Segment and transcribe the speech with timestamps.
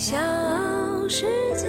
[0.00, 0.16] 小
[1.10, 1.26] 世
[1.58, 1.68] 界。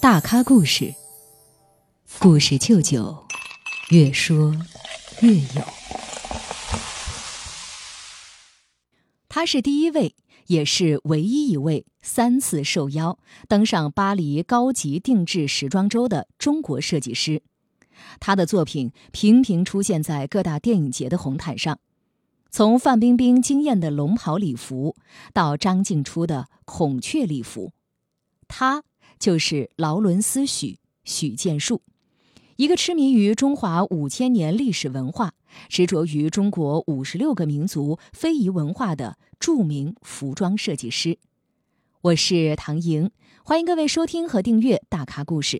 [0.00, 0.94] 大咖故事，
[2.18, 3.22] 故事舅舅，
[3.90, 4.56] 越说
[5.20, 5.62] 越有。
[9.28, 10.14] 他是第一位，
[10.46, 17.42] 也是唯一一位三次受邀登上巴黎高级定制时装周的中国设计师。
[18.18, 21.78] 他的作品频频出现在各大电影节的红毯上，
[22.56, 24.94] 从范冰冰惊艳的龙袍礼服，
[25.32, 27.72] 到张静初的孔雀礼服，
[28.46, 28.84] 他
[29.18, 31.82] 就是劳伦斯许许建树，
[32.54, 35.32] 一个痴迷于中华五千年历史文化、
[35.68, 41.18] 执着于中国五十六个民族非遗文化的著名服装设计师。
[42.02, 43.10] 我是唐莹，
[43.42, 45.56] 欢迎各位收听和订阅《大咖故事》。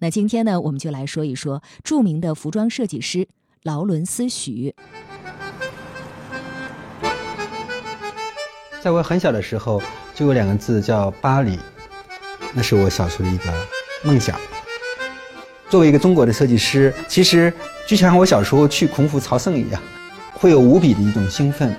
[0.00, 3.28] 那今天呢，我们就来说一说著名的服装设计师
[3.62, 4.74] 劳伦斯许。
[8.82, 9.80] 在我很小的时候，
[10.12, 11.56] 就有两个字叫巴黎，
[12.52, 13.44] 那是我小时候的一个
[14.02, 14.36] 梦想。
[15.70, 17.52] 作为一个中国的设计师，其实
[17.86, 19.80] 就像我小时候去孔府朝圣一样，
[20.32, 21.72] 会有无比的一种兴奋。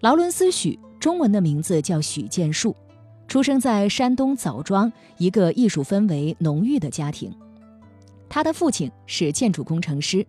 [0.00, 2.74] 劳伦斯许，中文的名字叫许建树，
[3.28, 7.32] 出生在山东枣庄一个艺术氛围浓郁的家庭。
[8.28, 10.26] 他的父亲是建筑工程师，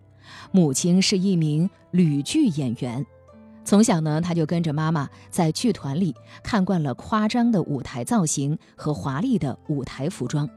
[0.51, 3.05] 母亲是一名吕剧演员。
[3.65, 10.49] 从小呢，他就跟着妈妈在剧团里看惯了夸张的舞台造型和华丽的舞台服装。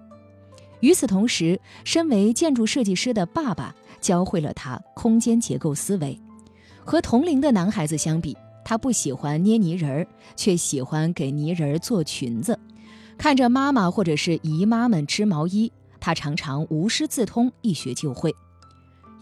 [0.78, 6.18] 与此同时，身为建筑设计师的爸爸教会了他空间结构思维。
[6.84, 12.58] 和同龄的男孩子相比，他不喜欢捏泥人儿，却喜欢给泥人儿做裙子。
[13.18, 18.34] 看着妈妈或者是姨妈们织毛衣，他常常无师自通，一学就会。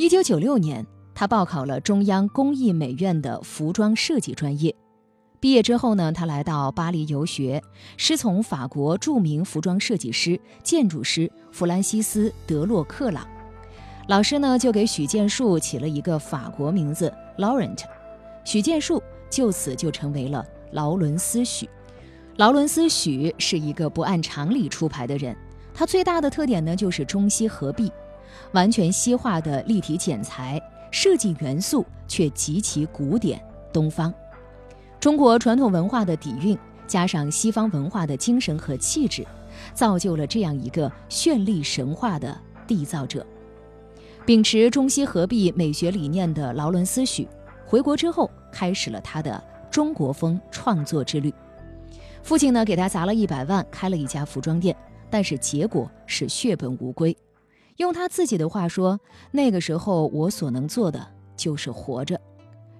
[0.01, 4.73] 一九九六年，他报考了中央工艺美院的服装设计专业。
[5.41, 7.61] 毕业之后呢，他来到巴黎游学，
[7.97, 13.27] 师从法国著名服装设计师、建筑师弗兰西斯·德洛克朗。
[14.07, 17.81] 老师呢，就给许建树起了一个法国名字 Laurent，
[18.45, 21.69] 许建树就此就成为了劳伦斯许。
[22.37, 25.37] 劳伦斯许是一个不按常理出牌的人，
[25.75, 27.91] 他最大的特点呢就是中西合璧，
[28.53, 30.61] 完全西化的立体剪裁，
[30.91, 33.43] 设计元素却极其古典
[33.73, 34.13] 东方。
[34.99, 39.25] 中国传统文化的底蕴，加上西方文化的精神和气质，
[39.75, 43.25] 造就了这样一个绚丽神话的缔造者。
[44.27, 47.29] 秉持中西合璧美学理念的劳伦斯许，
[47.65, 51.33] 回国之后开始了他的中国风创作之旅。
[52.23, 54.77] 父亲呢给他砸了一百万开了一家服装店，
[55.09, 57.17] 但是结果是血本无归。
[57.79, 58.99] 用他自己的话说，
[59.31, 61.07] 那个时候我所能做的
[61.37, 62.21] 就是活着，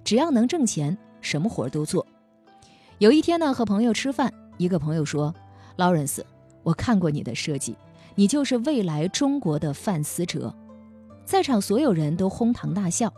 [0.03, 2.05] 只要能挣钱，什么活都做。
[2.97, 5.33] 有一天呢和朋友吃饭，一个朋友说
[5.77, 6.25] ：“劳伦斯，
[6.63, 7.77] 我看过你的设计，
[8.15, 10.53] 你就是未来中国的范思哲。”
[11.23, 13.13] 在场所有人都哄堂大笑，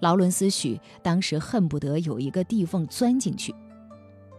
[0.00, 3.54] 劳伦斯许当时恨不得有一个地缝钻进去。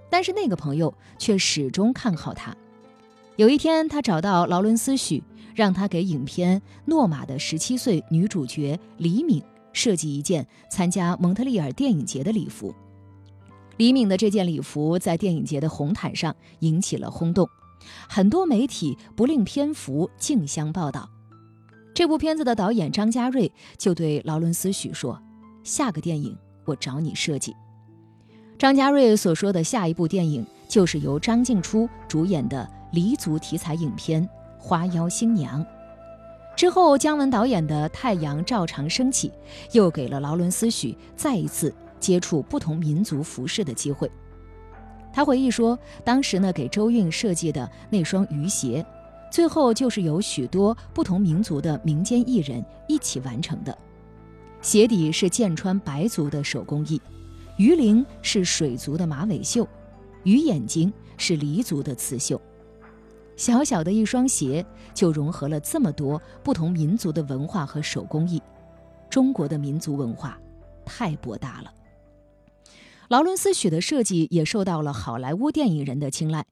[0.09, 2.53] 但是那个朋友却始终看好他。
[3.37, 5.23] 有一天，他找到劳伦斯许，
[5.55, 9.41] 让他给影片《诺玛》的十七岁女主角李敏
[9.71, 12.73] 设计一件参加蒙特利尔电影节的礼服。
[13.77, 17.49] 李敏的这件礼服在电影节的红毯上引起了轰动，
[18.07, 21.09] 很多媒体不吝篇幅竞相报道。
[21.93, 25.21] 这部片子的导演张家瑞就对劳伦斯许说
[25.63, 27.55] ：“下个电影我找你设计。”
[28.57, 34.23] 张家瑞所说的下一部电影，就是由张静初主演的黎族题材影片
[34.63, 35.61] 《花妖新娘》。
[36.55, 39.27] 之后，姜文导演的《太阳照常升起》
[39.73, 44.09] 又给了劳伦斯许再一次接触不同民族服饰的机会。
[45.11, 48.85] 他回忆说：“当时呢，给周韵设计的那双鱼鞋。”
[49.29, 53.77] 最后就是由许多不同民族的民间艺人一起完成的，
[54.61, 57.01] 鞋底是剑川白族的手工艺，
[57.57, 59.67] 鱼鳞是水族的马尾绣，
[60.23, 62.39] 鱼眼睛是黎族的刺绣。
[63.35, 68.41] 小小的一双鞋就融合了这么多不同民族的文化和手工艺，
[69.09, 70.39] 中国的民族文化
[70.85, 71.73] 太博大了。
[73.09, 76.45] 劳伦斯许的设计也受到了好莱坞电影人的青睐，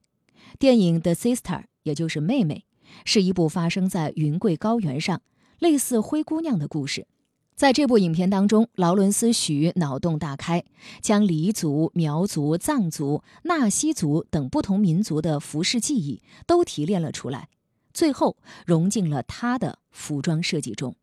[0.60, 2.66] 电影《The Sister》也就是妹妹。
[3.06, 5.22] 是一部发生在云贵高原上、
[5.60, 7.08] 类似灰姑娘的故事。
[7.56, 10.64] 在这部影片当中，劳伦斯许脑洞大开，
[11.00, 17.50] 将黎族、苗族、藏族、纳西族等不同民族的服饰技艺都提炼了出来，
[17.94, 20.96] 最后融进了他的服装设计中，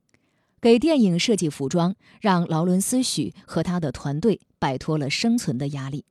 [0.61, 6.05] 给电影设计服装，让劳伦斯·许和他的团队摆脱了生存的压力。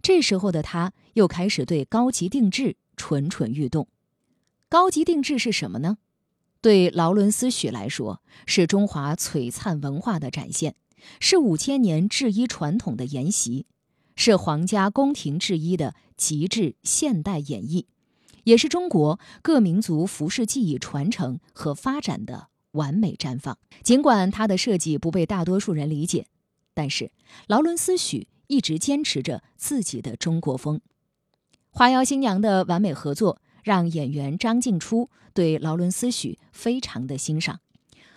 [0.00, 3.86] 这时候的他又开始对高级定制蠢蠢欲动。
[4.70, 5.98] 高级定制是什么呢？
[6.62, 10.76] 对劳伦斯·许来说，是中华璀璨文化的展现，
[11.18, 13.66] 是五千年制衣传统的沿袭，
[14.14, 17.86] 是皇家宫廷制衣的极致现代演绎。
[18.44, 23.58] 也是中国各民族服饰技艺传承和发展的完美绽放。
[23.82, 26.26] 尽管它的设计不被大多数人理解，
[26.74, 27.10] 但是
[27.48, 30.80] 劳伦斯·许一直坚持着自己的中国风。
[31.70, 37.60] 花妖新娘的完美合作让演员张静初对劳伦斯·许非常的欣赏。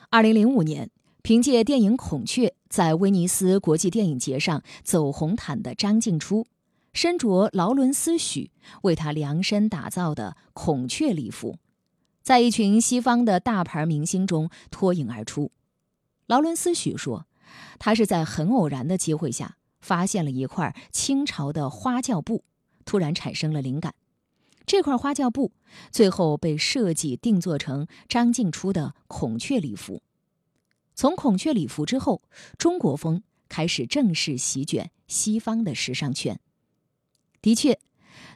[0.10, 0.90] 二零零五年，
[1.22, 6.46] 凭借电影《孔雀》在威尼斯国际电影节上走红毯的张静初。
[6.94, 8.52] 身着劳伦斯许
[8.84, 11.58] 为他量身打造的孔雀礼服，
[12.24, 15.52] 在一群西方的大牌明星中脱颖而出。
[16.28, 17.26] 劳伦斯许说，
[17.80, 22.46] 他是在很偶然的机会下发现了一块清朝的花轿布，
[22.86, 23.94] 突然产生了灵感。
[24.66, 25.52] 这块花轿布
[25.92, 30.02] 最后被设计定做成张静初的孔雀礼服。
[30.96, 32.22] 从孔雀礼服之后，
[32.58, 36.40] 中国风开始正式席卷西方的时尚圈。
[37.42, 37.78] 的确，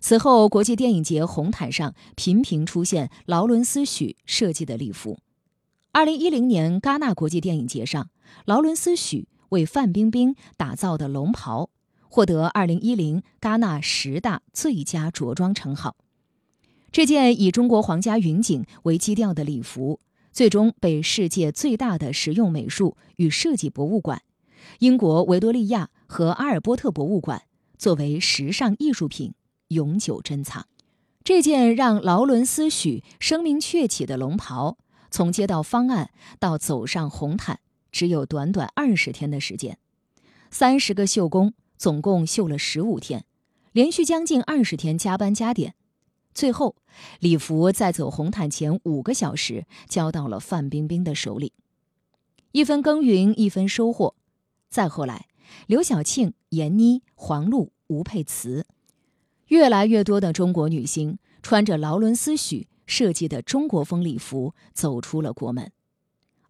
[0.01, 5.19] 此后国际电影节红毯上频频出现劳伦斯许设计的礼服。
[5.91, 8.11] 二零一零年戛纳国际电影节上，
[8.45, 11.71] 劳伦斯许为范冰冰打造的龙袍
[12.07, 15.95] 获得二零一零戛纳十大最佳着装称号。
[16.91, 19.99] 这件以中国皇家云锦为基调的礼服，
[20.31, 24.21] 最终被世界最大的实用美术与设计博物馆——
[24.79, 27.43] 英国维多利亚和阿尔波特博物馆。
[27.77, 29.33] 作为时尚艺术品
[29.69, 30.67] 永久珍藏，
[31.23, 34.77] 这件让劳伦斯许声名鹊起的龙袍，
[35.09, 36.09] 从接到方案
[36.39, 37.59] 到走上红毯，
[37.89, 39.77] 只有短短二十天的时间。
[40.51, 43.23] 三十个绣工总共绣了十五天，
[43.71, 45.75] 连续将近二十天加班加点，
[46.39, 46.77] 最后
[47.19, 51.51] 礼服在走红毯前五个小时交到了范冰冰的手里。
[52.53, 54.15] 一分耕耘一分收获，
[54.69, 55.25] 再后来。
[55.67, 58.65] 刘晓庆、闫妮、黄璐、吴佩慈，
[59.47, 65.73] 越来越多的中国女星穿着劳伦斯许设计的中国风礼服走出了国门，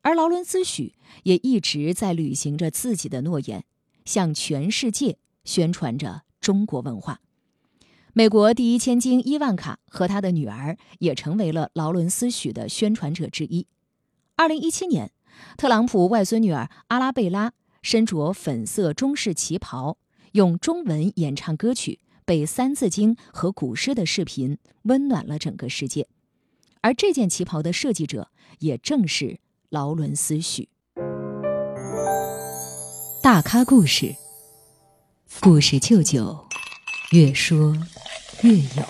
[0.02, 0.94] 而劳伦斯许
[1.24, 3.66] 也一直在履行着自己的诺言，
[4.06, 7.22] 向全世界宣传着中国文化。
[8.14, 13.68] 美国第一千金伊万卡和她的女儿也成为了劳伦斯许的宣传者之一。
[14.36, 15.12] 二零一七年，
[15.58, 17.54] 特朗普外孙女儿阿拉贝拉。
[17.82, 19.98] 身着粉色中式旗袍，
[20.34, 26.10] 用中文演唱歌曲、背《三字经》和古诗的视频，温暖了整个世界。
[26.82, 29.40] 而这件旗袍的设计者，也正是
[29.70, 30.68] 劳伦斯许。
[33.24, 34.14] 大咖故事，
[35.40, 36.49] 故事舅舅，
[37.12, 37.76] 越说
[38.44, 38.86] 越有。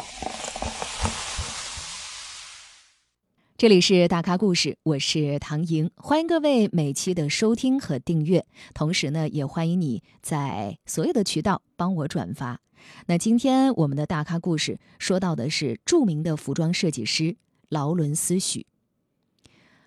[3.58, 12.60] 这里是大咖故事，我是唐莹，欢迎各位每期的收听和订阅，同时呢，也欢迎你在所有的渠道帮我转发。
[13.06, 17.38] 那今天我们的大咖故事说到的是著名的服装设计师
[17.70, 18.68] 劳伦斯许。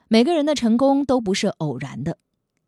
[0.09, 2.17] 每个人的成功都不是偶然的，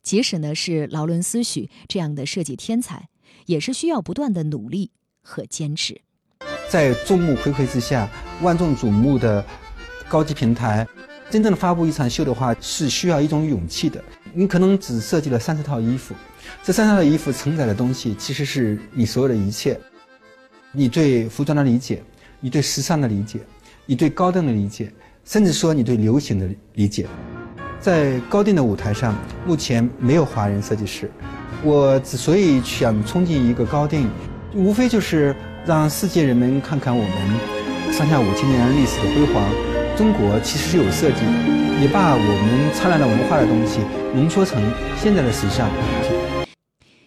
[0.03, 3.09] 即使呢是劳伦斯许这样的设计天才，
[3.47, 4.91] 也是需要不断的努力
[5.25, 6.01] 和坚持。
[6.69, 8.09] 在众目睽睽之下，
[8.43, 9.45] 万众瞩目的。
[10.07, 10.87] 高级平台，
[11.31, 14.05] 真正的发布一场秀的话，是需要一种勇气的。
[14.35, 16.15] 你可能只设计了三十套衣服，
[16.63, 19.81] 这三十套衣服承载的东西，其实是你所有的一切。
[20.73, 22.03] 你对服装的理解，
[22.39, 23.41] 你对时尚的理解，
[23.87, 24.93] 你对高定的理解，
[25.25, 27.09] 甚至说你对流行的理解。
[27.81, 29.17] 在高定的舞台上，
[29.47, 31.11] 目前没有华人设计师。
[31.63, 34.09] 我之所以想冲进一个高定，
[34.55, 35.35] 无非就是
[35.67, 39.51] 让世界人们看看我们上下五千年历史的辉煌。
[39.97, 43.81] 中国其实是有设计的，也把我们灿烂的文化的东西
[44.15, 44.63] 浓缩成
[44.97, 45.69] 现在的时尚。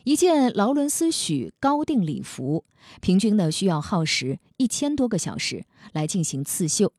[0.03, 2.65] 一件劳伦斯许高定礼服，
[3.01, 5.63] 平均呢需要耗时一千多个小时
[5.93, 6.91] 来进行刺绣，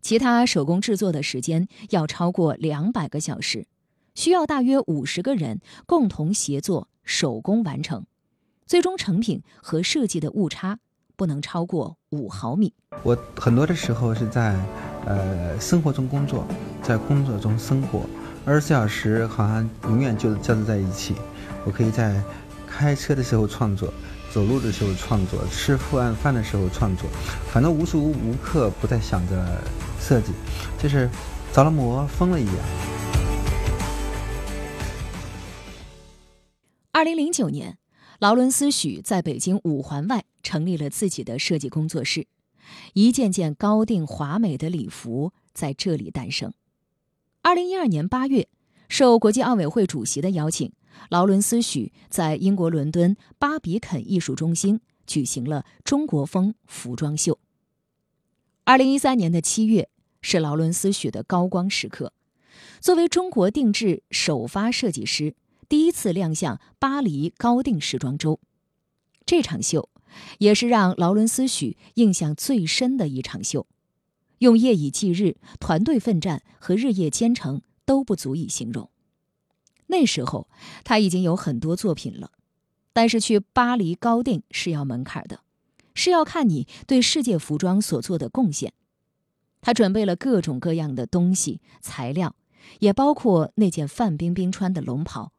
[0.00, 3.66] 其他手工制作的时间要超过两百个小时，
[4.14, 8.06] 需要大约五十个人共同协作手工完成，
[8.68, 10.78] 最终成品和设计的误差
[11.16, 12.74] 不能超过五毫米。
[13.02, 14.56] 我很多的时候是在。
[15.06, 16.46] 呃，生活中工作，
[16.82, 18.02] 在工作中生活，
[18.44, 21.14] 二十四小时好像永远就交织在一起。
[21.64, 22.22] 我可以在
[22.66, 23.90] 开车的时候创作，
[24.30, 27.08] 走路的时候创作，吃饭饭的时候创作，
[27.50, 29.62] 反正无时无刻不在想着
[29.98, 30.32] 设计，
[30.78, 31.08] 就是
[31.54, 32.56] 着了魔、疯了一样。
[36.92, 37.78] 二零零九年，
[38.18, 42.26] 劳伦斯·许在北京五环外成立了自己的设计工作室，
[42.92, 46.52] 一件件高定华美的礼服在这里诞生。
[47.42, 48.48] 二零一二年八月，
[48.88, 50.72] 受国际奥委会主席的邀请，
[51.10, 57.38] 劳伦斯·许在英国伦敦巴比肯艺术中心举行了中国风服装秀。
[58.64, 59.88] 二零一三年的七月
[60.20, 62.12] 是劳伦斯·许的高光时刻，
[62.80, 65.36] 作为中国定制首发设计师。
[65.68, 68.40] 第一次亮相巴黎高定时装周，
[69.26, 69.90] 这场秀
[70.38, 73.66] 也是让劳伦斯许印象最深的一场秀，
[74.38, 78.88] 用夜以继日、团队奋战和日夜兼程都不足以形容。
[79.88, 80.48] 那时候
[80.84, 82.32] 他已经有很多作品了，
[82.94, 85.40] 但是去巴黎高定是要门槛的，
[85.92, 88.72] 是要看你对世界服装所做的贡献。
[89.60, 92.34] 他准备了各种各样的东西材料，
[92.78, 95.32] 也包括那件范冰冰穿的龙袍。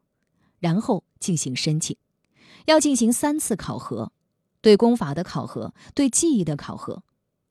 [0.60, 1.96] 然后进行申请，
[2.66, 4.12] 要进行三次考核，
[4.60, 7.02] 对功法的考核，对技艺的考核，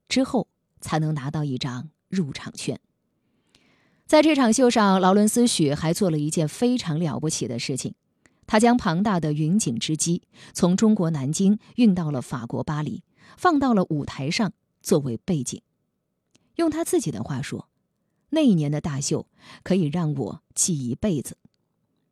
[0.08, 0.48] 之后
[0.80, 2.80] 才能拿到一张入场券。
[4.06, 7.94] 在这场秀上，劳伦斯许还做了一件非常了不起的事情，
[8.48, 10.24] 他将庞大的云锦织机
[10.54, 13.04] 从中国南京运到了法国巴黎，
[13.38, 15.62] 放到了舞台上作为背景。
[16.56, 17.70] 用他自己的话说，
[18.30, 19.28] 那一年的大秀
[19.64, 21.38] 可以让我记一辈子。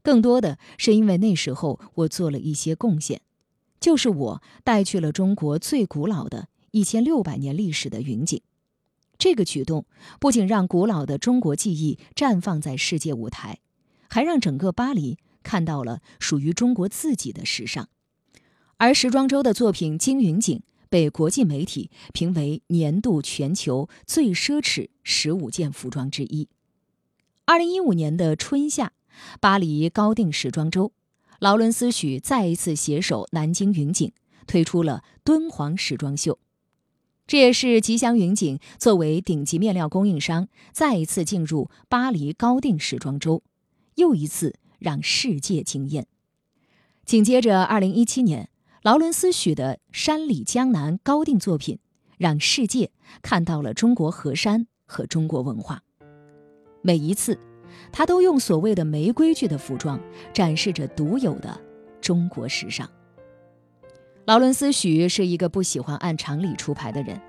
[0.08, 3.20] 更多的是因为那时候我做了一些贡献，
[3.78, 8.42] 就是我带去了中国最古老的一千六百年历史的云锦。
[9.18, 9.86] 这个举动
[10.18, 13.60] 不仅让古老的中国技艺绽放在世界舞台，
[14.08, 17.90] 还让整个巴黎看到了属于中国自己的时尚。
[18.78, 26.48] 而时装周的作品《金云锦》被国际媒体评为年度全球最奢侈十五件服装之一。
[27.44, 28.94] 二零一五年的春夏。
[29.40, 30.92] 巴黎高定时装周，
[31.40, 34.12] 劳伦斯许再一次携手南京云锦，
[34.46, 36.40] 推出了敦煌时装秀。
[37.28, 43.44] 这也是吉祥云锦作为顶级面料供应商，再一次进入巴黎高定时装周，
[43.96, 46.08] 又一次让世界惊艳。
[47.06, 48.50] 紧接着，二零一七年，
[48.82, 51.80] 劳伦斯许的山里江南高定作品，
[52.18, 55.84] 让世界看到了中国河山和中国文化。
[56.82, 57.38] 每一次。
[57.92, 60.00] 他都用所谓的没规矩的服装
[60.34, 61.60] 展示着独有的
[62.02, 62.88] 中国时尚。
[64.26, 67.20] 劳伦斯许是一个不喜欢按常理出牌的人，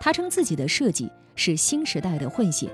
[0.00, 2.68] 他称自己的设计是新时代的混血，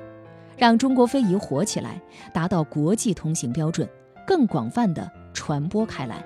[0.56, 2.00] 让中国非遗火起来，
[2.32, 3.88] 达到国际通行标准，
[4.26, 6.24] 更广泛的传播开来。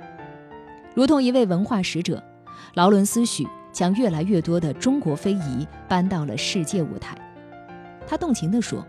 [0.94, 2.22] 如同一位文化使者，
[2.74, 7.18] 劳伦斯许将越来越多的中国非遗搬到了世界舞台。
[8.06, 8.86] 他动情地说。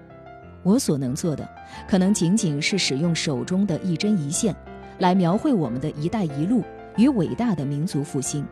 [0.62, 1.48] 我所能做的，
[1.88, 4.54] 可能仅仅是使用手中的一针一线，
[5.00, 6.64] 来描绘我们的一带一路
[6.98, 8.46] 与伟大的民族复兴。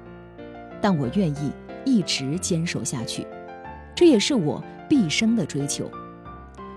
[0.81, 1.51] 但我愿意
[1.83, 3.27] 一直坚守下去，
[3.93, 5.89] 这也是我毕生的追求。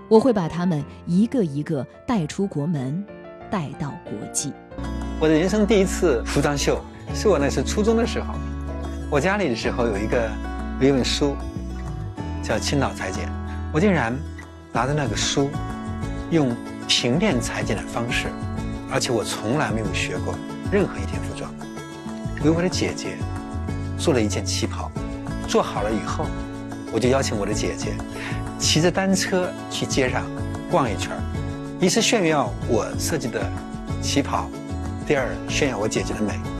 [0.09, 3.03] 我会把他们一个一个带出国门，
[3.49, 4.51] 带到国际。
[5.19, 6.81] 我的人生第一次服装秀，
[7.13, 8.33] 是我那是初中的时候，
[9.09, 10.29] 我家里的时候有一个
[10.81, 11.37] 有一本书，
[12.43, 13.25] 叫《青岛裁剪》，
[13.73, 14.13] 我竟然。
[14.73, 15.49] 拿着那个书，
[16.29, 16.55] 用
[16.87, 18.27] 平面裁剪的方式，
[18.91, 20.33] 而且我从来没有学过
[20.71, 21.53] 任何一件服装，
[22.41, 23.17] 给我的姐姐
[23.97, 24.91] 做了一件旗袍。
[25.47, 26.25] 做好了以后，
[26.93, 27.93] 我就邀请我的姐姐
[28.57, 30.23] 骑着单车去街上
[30.69, 31.11] 逛一圈
[31.81, 33.43] 一是炫耀我设计的
[34.01, 34.49] 旗袍，
[35.05, 36.50] 第二炫耀我姐姐的美。